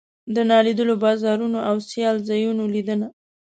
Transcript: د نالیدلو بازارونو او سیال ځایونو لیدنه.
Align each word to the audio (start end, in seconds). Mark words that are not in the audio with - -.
د 0.35 0.37
نالیدلو 0.49 0.93
بازارونو 1.03 1.59
او 1.69 1.75
سیال 1.89 2.17
ځایونو 2.29 2.63
لیدنه. 2.73 3.07